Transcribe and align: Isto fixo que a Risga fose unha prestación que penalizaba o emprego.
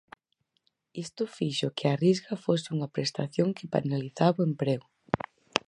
Isto 1.05 1.23
fixo 1.37 1.67
que 1.77 1.85
a 1.87 1.99
Risga 2.05 2.33
fose 2.45 2.67
unha 2.75 2.91
prestación 2.95 3.47
que 3.57 3.71
penalizaba 3.75 4.41
o 4.43 4.47
emprego. 4.51 4.87